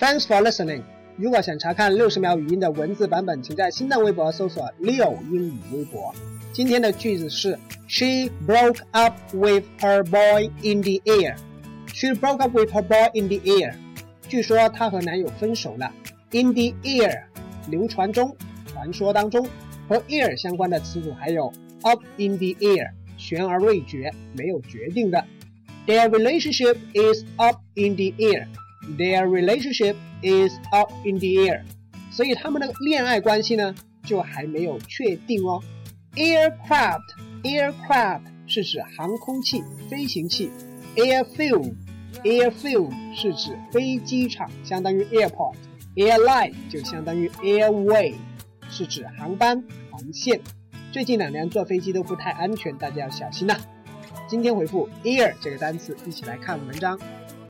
[0.00, 0.82] Thanks for listening。
[1.16, 6.14] 如果想查看六十秒语音的文字版本，请在新浪微博搜索 “Leo 英语微博”。
[6.52, 7.58] 今天的句子是
[7.88, 11.36] She broke up with her boy in the air.
[11.94, 13.74] She broke up with her boy in the air.
[14.28, 15.92] 据说她和男友分手了。
[16.32, 17.22] In the air，
[17.70, 18.36] 流传中、
[18.66, 19.48] 传说当中，
[19.88, 21.52] 和 air 相关的词组还有
[21.82, 25.24] up in the air，悬而未决，没有决定的。
[25.86, 28.46] Their relationship is up in the air.
[28.83, 31.63] Their relationship is up in the air.
[32.11, 35.63] 所以他们的恋爱关系呢，就还没有确定哦。
[36.15, 36.99] Aircraft,
[37.43, 40.51] aircraft 是指航空器、飞行器。
[40.95, 41.73] Airfield,
[42.23, 45.55] airfield 是指飞机场，相当于 airport。
[45.95, 48.15] Airline 就相当于 airway，
[48.69, 50.41] 是指航班、航线。
[50.91, 53.55] 最近两年坐飞机都不太安全，大家要小心呐。
[54.27, 56.99] 今天回复 air 这个单词，一起来看文章。